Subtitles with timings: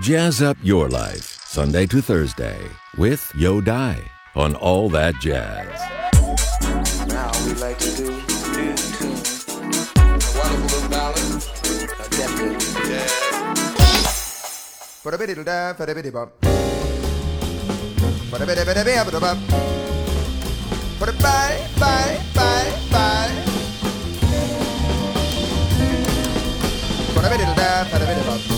[0.00, 2.56] Jazz up your life, Sunday to Thursday,
[2.96, 3.98] with Yo Die
[4.36, 5.66] on All That Jazz.
[7.08, 9.18] Now we like to do new tune.
[9.98, 11.18] A wonderful ballad.
[11.98, 13.10] A definitely jazz.
[15.02, 16.28] Ba-da-ba-diddle-da, ba-da-ba-di-bum.
[18.30, 19.38] Ba-da-ba-da-ba-da-ba-ba-da-bum.
[21.00, 23.34] Ba-da-bye, bye, bye, bye.
[27.18, 27.90] Ba-da-ba-diddle-da, ba-da-ba-di-bum.
[27.90, 28.57] Ba-da-ba-da-ba-da-ba-ba-da-bum.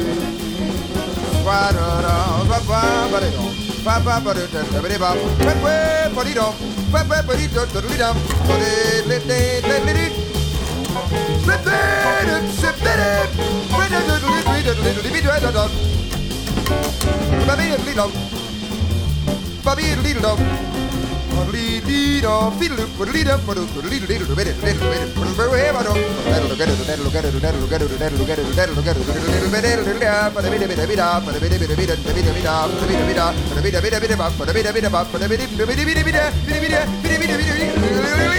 [1.51, 1.67] ba
[17.47, 18.11] Bobby little dog,
[19.63, 20.80] Bobby little dog.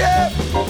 [0.03, 0.62] Yeah.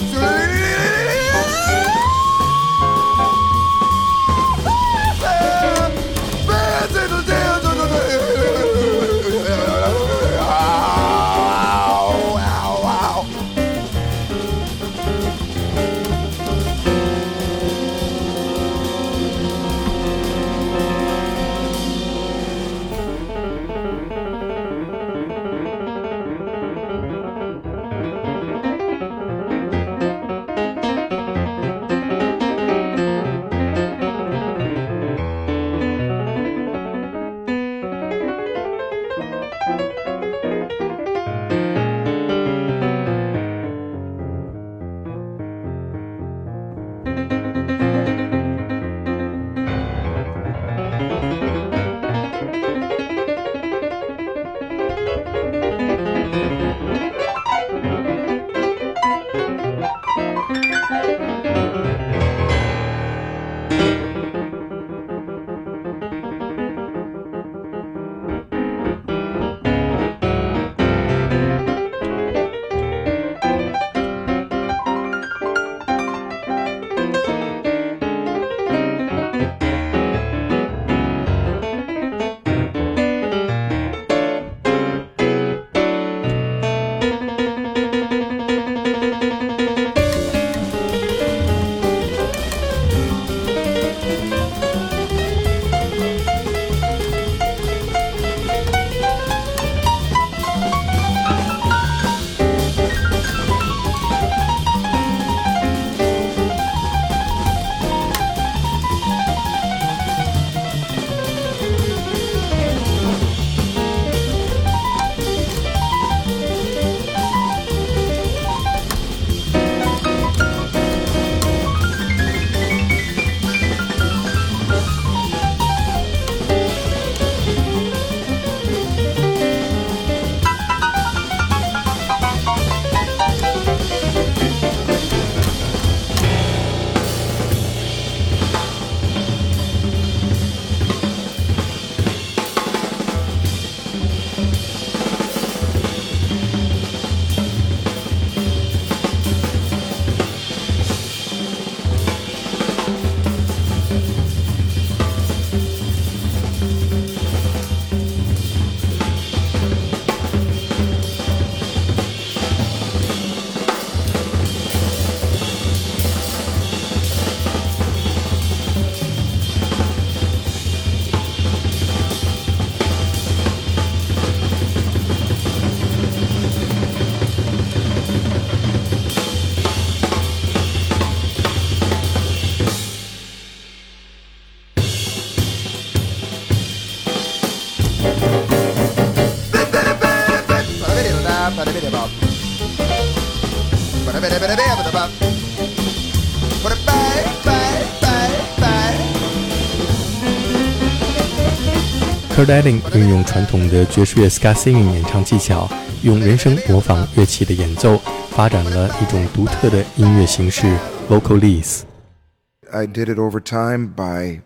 [202.41, 205.69] Kurt Elling 运用传统的爵士乐 ska singing 演唱技巧，
[206.03, 207.97] 用人声模仿乐器的演奏，
[208.29, 210.77] 发展了一种独特的音乐形式
[211.09, 214.41] vocalese。I did it over time by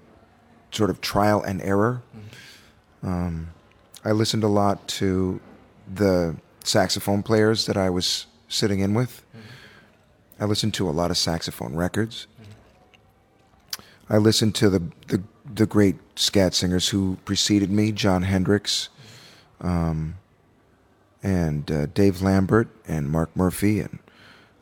[0.72, 2.02] sort of trial and error.
[3.04, 3.48] Um,
[4.04, 5.40] I listened a lot to
[5.94, 9.22] the saxophone players that I was sitting in with.
[10.40, 12.28] I listened to a lot of saxophone records.
[14.10, 15.22] I listened to the, the,
[15.57, 18.89] the great scat singers who preceded me, Jon Hendricks,
[19.61, 20.17] um,
[21.23, 23.99] and uh, Dave Lambert, and Mark Murphy, and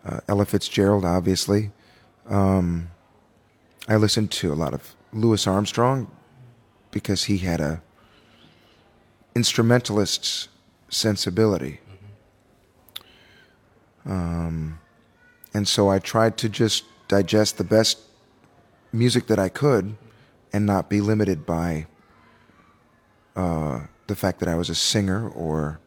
[0.05, 1.73] uh, Ella Fitzgerald, obviously.
[2.29, 2.91] Um,
[3.89, 6.11] I listened to a lot of Louis Armstrong
[6.91, 7.83] because he had a
[9.35, 10.49] instrumentalist's
[10.89, 11.81] sensibility.
[14.07, 14.79] Um,
[15.53, 17.99] and so I tried to just digest the best
[18.93, 19.97] music that I could
[20.55, 21.87] and not be limited by
[23.35, 25.81] uh, the fact that I was a singer or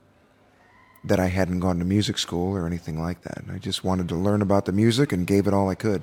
[1.06, 3.46] that I hadn't gone to music school or anything like that.
[3.50, 6.02] I just wanted to learn about the music and gave it all I could.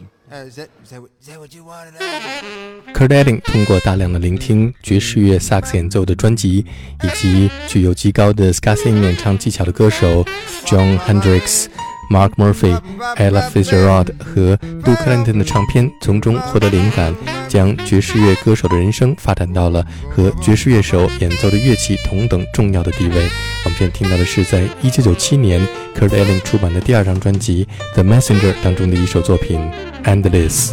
[2.95, 6.65] Kurt Elling 通过大量的聆听爵士乐萨克斯演奏的专辑，
[7.03, 10.25] 以及具有极高的 s c a s i n g 演唱技巧的歌手
[10.65, 11.67] Jon Hendricks。
[12.11, 12.81] Mark Murphy、
[13.17, 17.15] Ella Fitzgerald 和 Duke Ellington 的唱片，从中获得灵感，
[17.49, 23.29] 将爵士乐歌手的人生发展到了和爵士乐手演奏的乐器同等重要的地位。
[23.65, 29.59] 我们现在听到的是在1997年 Kurt Elling 出版的第二张专辑《The Messenger》当中的一首作品
[30.05, 30.73] 《Endless》。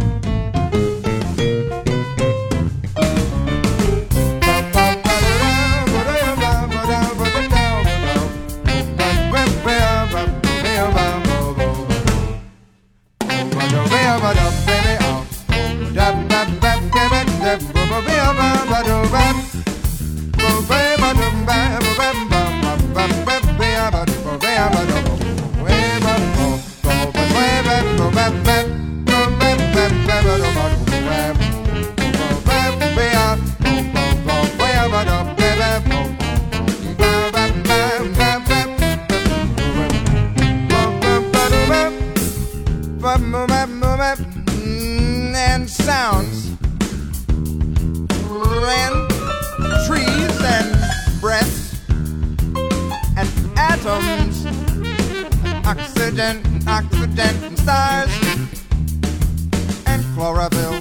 [60.21, 60.73] chlorophyll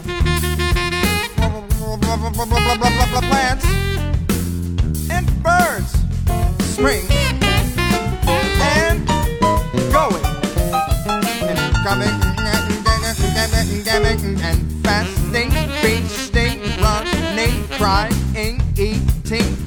[3.30, 3.64] plants
[5.10, 5.92] and birds.
[6.60, 7.06] Spring
[8.60, 9.06] and
[9.90, 10.24] going.
[11.48, 12.16] And coming
[14.42, 15.50] and fasting,
[15.80, 19.59] feasting, running, crying, eating,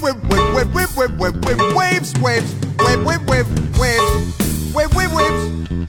[0.02, 0.16] wait,
[1.20, 5.88] wait, wait, waves, waves, wave, wave, wave, waves, wave, wave, waves,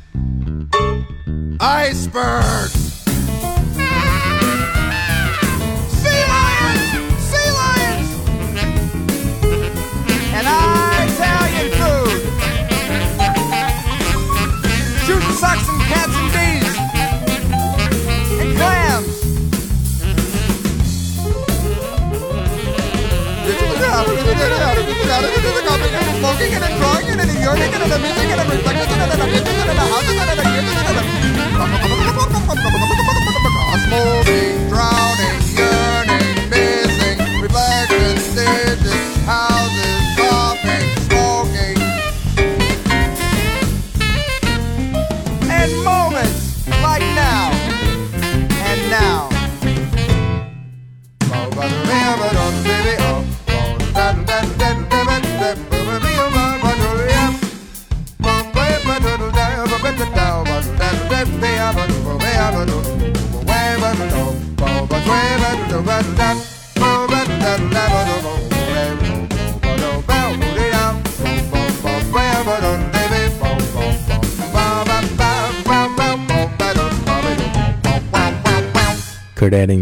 [1.60, 2.81] icebergs.
[26.19, 29.25] Smoking and a drawing and a yearning and a missing and a reflection and a
[29.25, 31.00] vision and a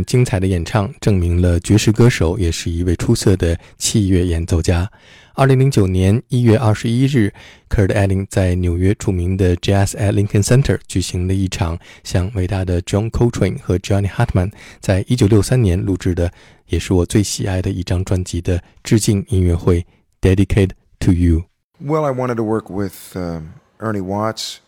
[0.09, 4.89] 精彩的演唱证明了爵士歌手也是一位出色的器乐演奏家。
[5.35, 7.33] 二零零九年一月二十一日，
[7.69, 16.31] Kurt Elling 在纽约着名的 Jazz at Lincoln Center 举行了一场向伟大的 John Coltrane 和 Johnny Hartman 在一九六三年录制的，
[16.69, 19.85] 也是我最喜爱的一张专辑的致敬音乐会，
[20.21, 20.71] Dedicated
[21.01, 21.43] to You。
[21.81, 24.59] Well, I wanted to work with um, Ernie Watts,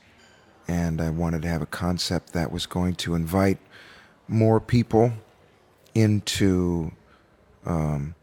[0.66, 3.59] and I wanted to have a concept that was going to invite
[4.26, 5.12] more people
[5.93, 6.91] into
[7.65, 8.15] um,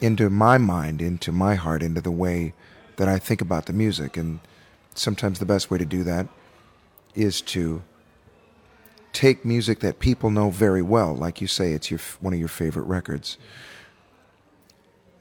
[0.00, 2.52] into my mind, into my heart, into the way
[2.96, 4.16] that I think about the music.
[4.16, 4.40] And
[4.94, 6.28] sometimes the best way to do that
[7.14, 7.82] is to
[9.12, 12.48] take music that people know very well, like you say, it's your one of your
[12.48, 13.38] favorite records.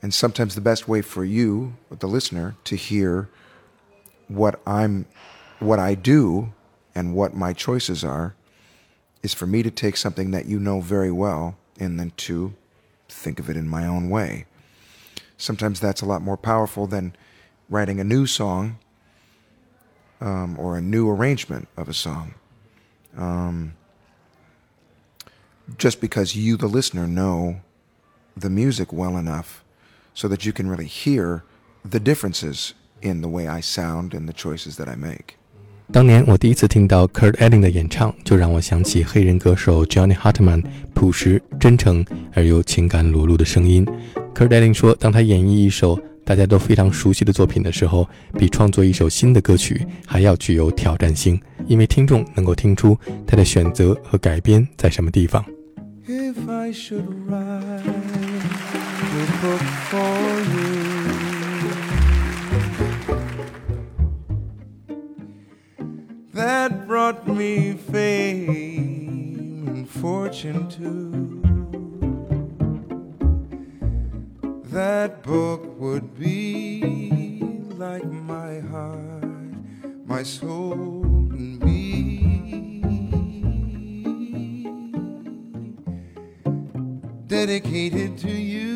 [0.02, 3.30] And sometimes the best way for you, the listener, to hear
[4.28, 5.06] what I'm,
[5.60, 6.54] what I do,
[6.94, 8.36] and what my choices are,
[9.26, 12.54] is for me to take something that you know very well and then to
[13.10, 14.46] think of it in my own way.
[15.36, 17.16] Sometimes that's a lot more powerful than
[17.68, 18.78] writing a new song
[20.22, 22.36] um, or a new arrangement of a song.
[23.18, 23.74] Um,
[25.78, 27.62] just because you, the listener, know
[28.38, 29.64] the music well enough
[30.14, 31.44] so that you can really hear
[31.84, 35.38] the differences in the way I sound and the choices that I make.
[35.92, 40.64] 当年我第一次听到 Kurt Elling 的演唱，就让我想起黑人歌手 Johnny Hartman
[40.94, 43.86] 朴实、真诚而又情感裸露的声音。
[44.34, 55.46] Kurt Elling 说，当他演绎一首大家都非常熟悉的作品的时候，比创作一首新的歌曲还要具有挑战性，因为听众能够听出他的选择和改编在什么地方。
[56.08, 60.00] If I should write a book for
[60.54, 60.95] you,
[66.36, 71.42] that brought me fame and fortune too,
[74.66, 77.40] that book would be
[77.78, 79.24] like my heart,
[80.06, 81.86] my soul, and me.
[87.28, 88.75] dedicated to you.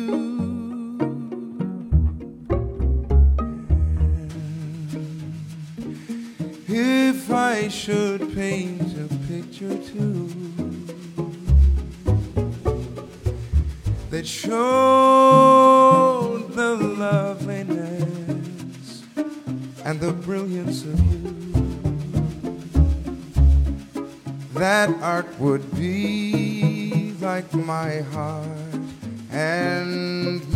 [7.70, 10.28] Should paint a picture too
[14.10, 14.58] that showed
[16.54, 18.10] the loveliness
[19.84, 21.30] and the brilliance of you,
[24.54, 28.48] that art would be like my heart
[29.30, 30.49] and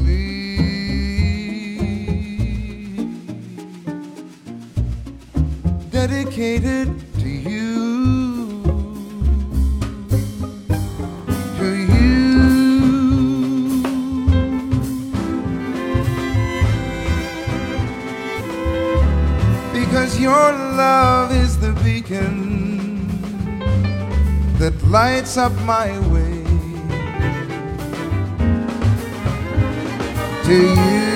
[6.07, 8.63] Dedicated to you,
[11.57, 12.43] to you.
[19.73, 23.09] Because your love is the beacon
[24.59, 26.45] that lights up my way
[30.45, 31.15] to you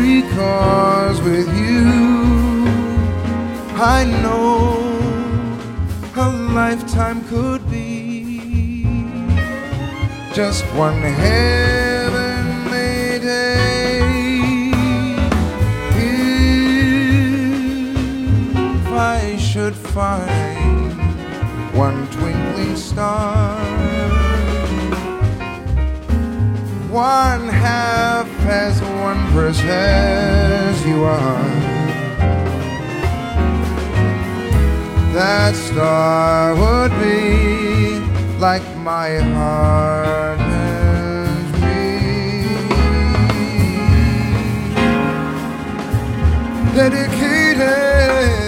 [0.00, 2.01] because with you
[3.84, 4.78] I know
[6.14, 8.84] a lifetime could be
[10.32, 12.38] just one heavenly
[13.18, 14.70] day
[18.76, 20.92] if I should find
[21.74, 23.58] one twinkling star
[26.88, 31.71] one half as wondrous as you are.
[35.12, 37.98] that star would be
[38.38, 40.42] like my heart
[46.74, 48.41] dedicated.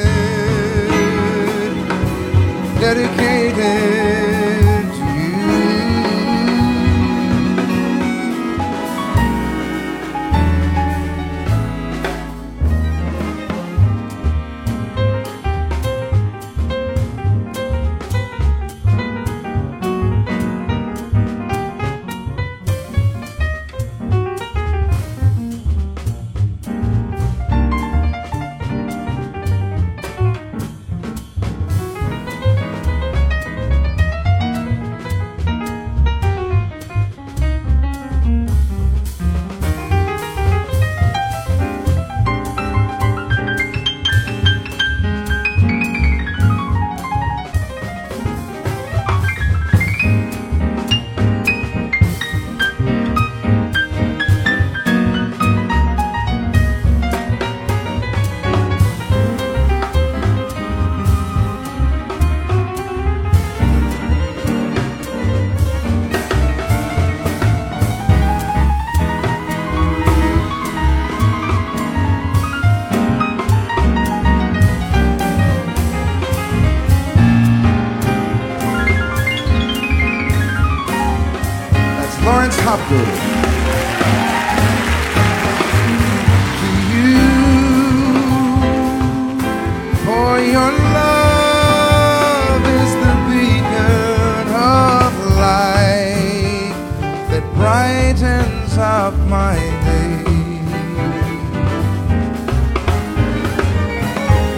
[99.34, 100.14] My day.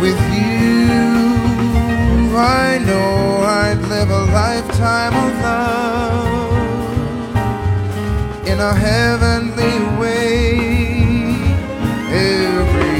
[0.02, 1.09] With you,
[2.62, 3.11] I know
[3.62, 6.56] I'd live a lifetime of love
[8.50, 10.26] in a heavenly way.
[12.26, 12.97] Every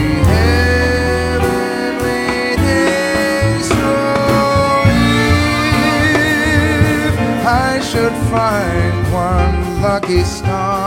[7.97, 10.86] should find one lucky star,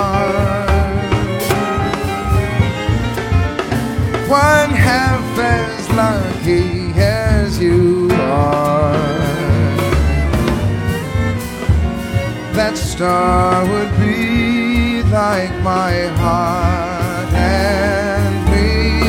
[4.29, 8.93] one half as lucky as you are.
[12.53, 19.01] That star would be like my heart and me,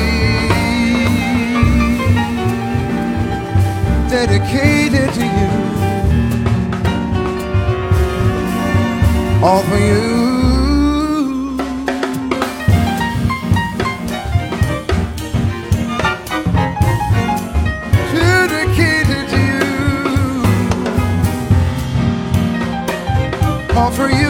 [4.08, 5.50] dedicated to you,
[9.44, 10.19] all for you.
[23.80, 24.29] All for you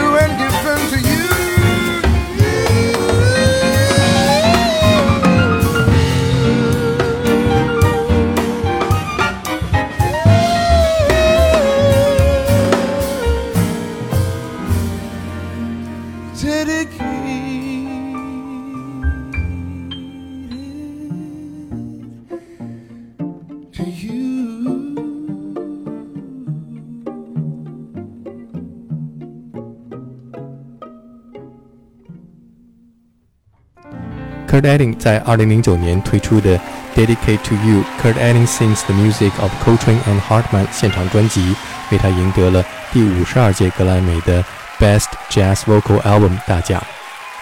[34.50, 36.56] Kurt Elling 在2009年推出的《
[36.94, 41.54] Dedicate to You》，Kurt Elling sings the music of Coltrane and Hartman 现场专辑，
[41.90, 44.44] 为他赢得了第五十二届格莱美的
[44.78, 46.82] Best Jazz Vocal Album 大奖。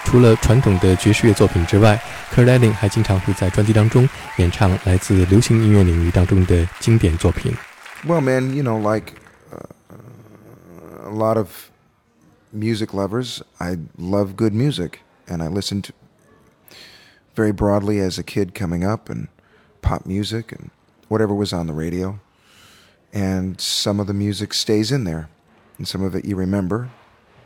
[0.04, 2.00] 除了传统的爵士乐作品之外，
[2.34, 7.54] Kurt Elling 还经常会在专辑当中演唱来自流行音乐领域当中的经典作品。
[8.06, 9.12] Well, man, you know, like
[9.50, 11.48] uh, a lot of
[12.52, 15.88] music lovers, I love good music, and I listened
[17.39, 19.29] very broadly as a kid coming up, and
[19.81, 20.71] pop music and
[21.07, 22.19] whatever was on the radio.
[23.13, 25.29] And some of the music stays in there,
[25.77, 26.89] and some of it you remember,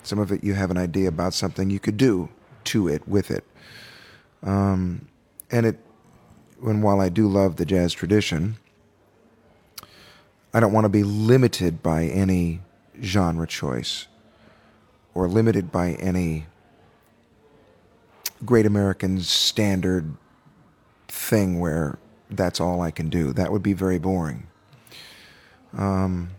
[0.01, 2.29] some of it you have an idea about something you could do
[2.63, 3.43] to it, with it.
[4.41, 5.10] Um,
[5.51, 5.77] and it,
[6.60, 8.58] when while I do love the jazz tradition,
[10.56, 12.62] I don't want to be limited by any
[12.99, 14.08] genre choice
[15.13, 16.47] or limited by any
[18.44, 20.14] great American standard
[21.09, 21.98] thing where
[22.31, 23.33] that's all I can do.
[23.33, 24.46] That would be very boring.
[25.76, 26.31] Um,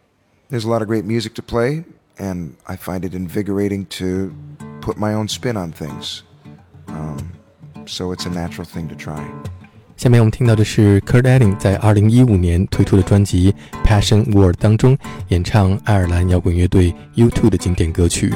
[0.50, 1.84] there's a lot of great music to play,
[2.18, 4.34] and I find it invigorating to
[4.82, 6.24] put my own spin on things.
[6.88, 7.34] Um,
[7.86, 9.24] so it's a natural thing to try.
[9.98, 13.54] 下面我们听到的是 Kurt Elling 在2015年推出的专辑《
[13.86, 18.30] Passion World》当中演唱爱尔兰摇滚乐队 U2 的经典歌曲《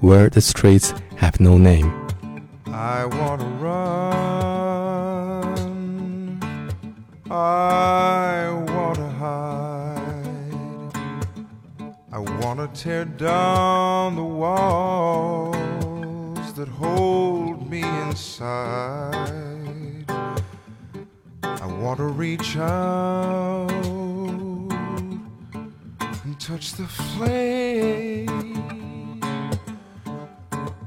[0.00, 1.92] Where the Streets Have No Name》。
[2.75, 3.85] I want to run.
[7.31, 10.91] I want to hide.
[12.11, 15.55] I want to tear down the walls
[16.55, 19.15] that hold me inside.
[21.43, 23.71] I want to reach out
[26.25, 28.25] and touch the flame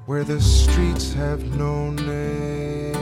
[0.08, 2.96] where the streets have no name.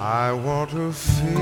[0.00, 1.34] I want to feel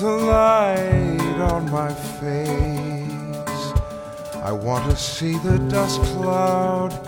[0.00, 3.72] the light on my face.
[4.36, 7.05] I want to see the dust cloud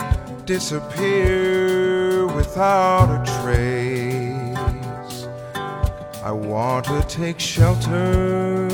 [0.49, 5.27] disappear without a trace.
[6.23, 8.67] I want to take shelter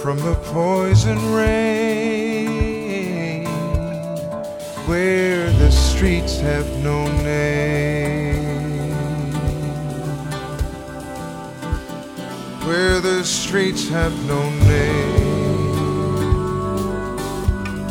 [0.00, 2.26] from the poison rain
[4.86, 8.44] where the streets have no name.
[12.64, 15.15] Where the streets have no name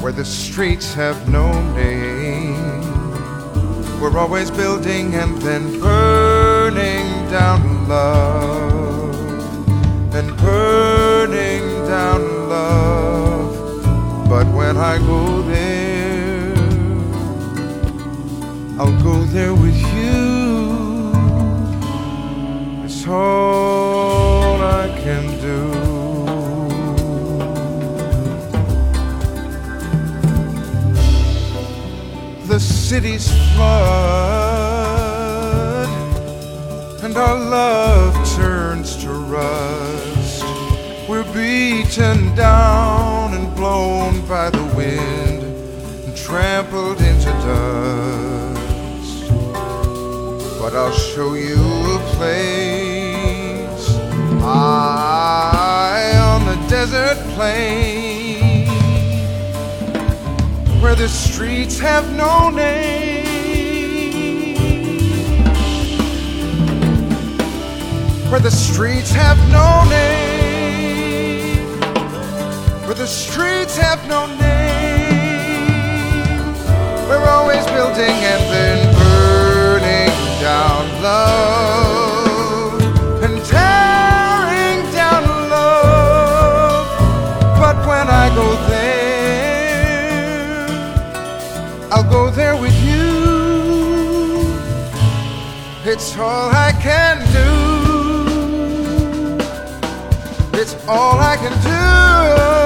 [0.06, 2.54] where the streets have no name.
[4.00, 9.66] We're always building and then burning down love,
[10.14, 14.30] and burning down love.
[14.30, 16.54] But when I go there,
[18.80, 21.16] I'll go there with you.
[22.86, 23.75] It's all
[32.86, 33.90] cities flood,
[37.04, 40.44] and our love turns to rust.
[41.10, 45.42] We're beaten down and blown by the wind
[46.06, 49.32] and trampled into dust.
[50.60, 53.88] But I'll show you a place
[54.44, 58.45] high on the desert plain
[60.86, 63.26] where the streets have no name.
[68.30, 71.80] Where the streets have no name.
[72.86, 74.84] Where the streets have no name.
[77.10, 82.80] We're always building and then burning down love
[83.24, 86.86] and tearing down love.
[87.58, 88.75] But when I go there,
[92.16, 93.08] go there with you.
[95.92, 97.52] It's all I can do.
[100.62, 102.65] It's all I can do.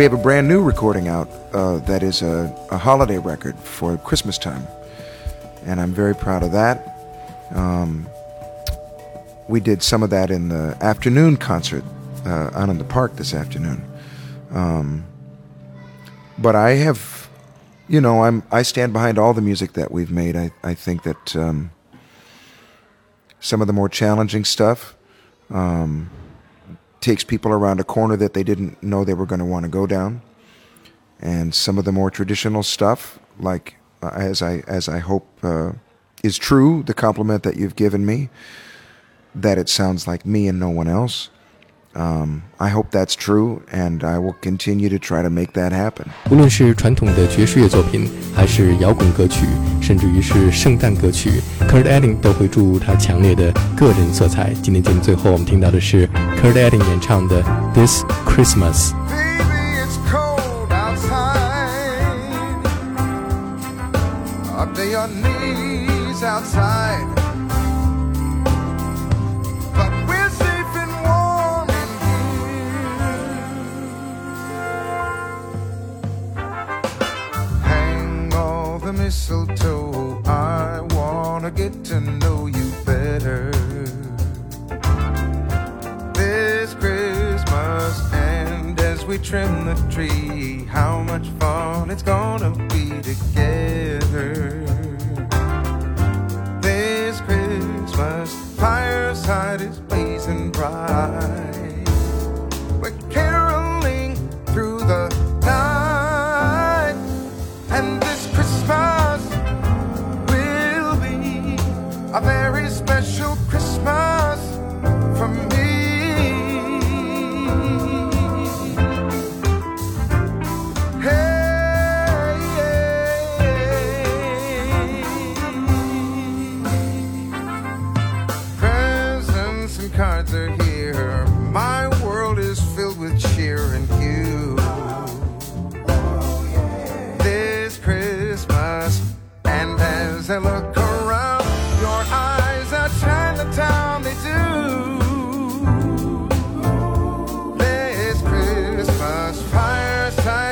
[0.00, 3.98] We have a brand new recording out uh, that is a, a holiday record for
[3.98, 4.66] Christmas time,
[5.66, 6.96] and I'm very proud of that.
[7.50, 8.08] Um,
[9.46, 11.84] we did some of that in the afternoon concert
[12.24, 13.84] uh, out in the park this afternoon.
[14.52, 15.04] Um,
[16.38, 17.28] but I have,
[17.86, 20.34] you know, I'm I stand behind all the music that we've made.
[20.34, 21.72] I I think that um,
[23.38, 24.96] some of the more challenging stuff
[25.50, 26.08] um,
[27.00, 29.70] takes people around a corner that they didn't know they were going to want to
[29.70, 30.22] go down,
[31.20, 35.72] and some of the more traditional stuff, like uh, as I as I hope uh,
[36.22, 38.30] is true, the compliment that you've given me,
[39.34, 41.30] that it sounds like me and no one else.
[41.97, 46.07] Um, I hope that's true, and I will continue to try to make that happen.
[46.29, 49.45] 无论是传统的爵士乐作品，还是摇滚歌曲，
[49.81, 54.53] 甚至于是圣诞歌曲，Kurt Elling 都会注入他强烈的个人色彩。
[54.61, 56.05] 今天节目最后我们听到的是
[56.41, 57.41] Kurt Elling 演唱的《
[57.73, 58.89] This Christmas》。
[59.09, 61.65] Baby, it's cold outside.
[79.30, 80.20] mistletoe.
[80.24, 83.50] I wanna get to know you better
[86.14, 94.19] this Christmas and as we trim the tree, how much fun it's gonna be together.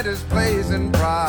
[0.09, 1.28] his blazing pride.